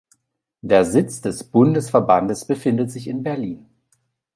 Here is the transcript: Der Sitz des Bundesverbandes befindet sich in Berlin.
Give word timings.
Der 0.63 0.83
Sitz 0.83 1.21
des 1.21 1.43
Bundesverbandes 1.43 2.45
befindet 2.45 2.89
sich 2.89 3.07
in 3.07 3.21
Berlin. 3.21 3.67